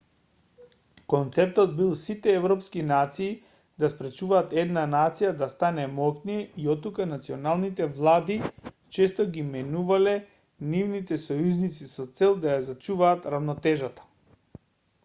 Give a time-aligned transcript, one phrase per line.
[1.13, 3.27] концептот бил сите европски нации
[3.83, 8.39] да спречуваат една нација да стане моќна и оттука националните влади
[8.99, 10.17] често ги менувале
[10.75, 14.09] нивните сојузници со цел да ја зачуваат рамнотежата